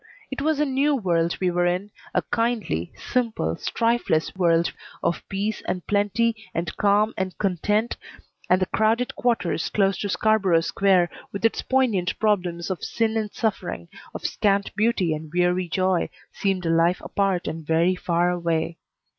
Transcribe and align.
It 0.31 0.41
was 0.41 0.59
a 0.59 0.65
new 0.65 0.95
world 0.95 1.37
we 1.39 1.51
were 1.51 1.67
in 1.67 1.91
a 2.15 2.23
kindly, 2.23 2.91
simple, 2.97 3.55
strifeless 3.57 4.35
world 4.35 4.73
of 5.03 5.21
peace 5.29 5.61
and 5.67 5.85
plenty, 5.85 6.35
and 6.55 6.75
calm 6.75 7.13
and 7.15 7.37
content, 7.37 7.97
and 8.49 8.59
the 8.59 8.65
crowded 8.65 9.15
quarters 9.15 9.69
close 9.69 9.99
to 9.99 10.09
Scarborough 10.09 10.61
Square, 10.61 11.11
with 11.31 11.43
their 11.43 11.51
poignant 11.69 12.17
problems 12.17 12.71
of 12.71 12.83
sin 12.83 13.15
and 13.15 13.31
suffering, 13.31 13.89
of 14.15 14.25
scant 14.25 14.75
beauty 14.75 15.13
and 15.13 15.31
weary 15.31 15.69
joy, 15.69 16.09
seemed 16.31 16.65
a 16.65 16.71
life 16.71 17.01
apart 17.01 17.47
and 17.47 17.63
very 17.67 17.93
far 17.95 18.31
away. 18.31 18.79